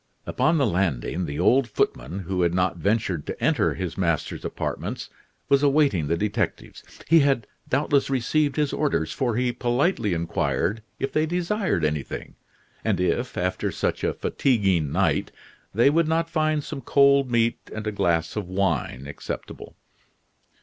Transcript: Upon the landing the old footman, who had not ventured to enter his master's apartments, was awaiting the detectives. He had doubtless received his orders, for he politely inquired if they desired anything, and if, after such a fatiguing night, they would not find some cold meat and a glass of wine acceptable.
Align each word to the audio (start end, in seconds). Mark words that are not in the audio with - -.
Upon 0.25 0.57
the 0.57 0.65
landing 0.65 1.27
the 1.27 1.39
old 1.39 1.67
footman, 1.69 2.21
who 2.21 2.41
had 2.41 2.55
not 2.55 2.77
ventured 2.77 3.27
to 3.27 3.39
enter 3.39 3.75
his 3.75 3.99
master's 3.99 4.43
apartments, 4.43 5.11
was 5.47 5.61
awaiting 5.61 6.07
the 6.07 6.17
detectives. 6.17 6.81
He 7.07 7.19
had 7.19 7.45
doubtless 7.69 8.09
received 8.09 8.55
his 8.55 8.73
orders, 8.73 9.11
for 9.13 9.35
he 9.35 9.51
politely 9.51 10.15
inquired 10.15 10.81
if 10.97 11.13
they 11.13 11.27
desired 11.27 11.85
anything, 11.85 12.33
and 12.83 12.99
if, 12.99 13.37
after 13.37 13.71
such 13.71 14.03
a 14.03 14.15
fatiguing 14.15 14.91
night, 14.91 15.31
they 15.71 15.91
would 15.91 16.07
not 16.07 16.31
find 16.31 16.63
some 16.63 16.81
cold 16.81 17.29
meat 17.29 17.59
and 17.71 17.85
a 17.85 17.91
glass 17.91 18.35
of 18.35 18.47
wine 18.49 19.05
acceptable. 19.05 19.75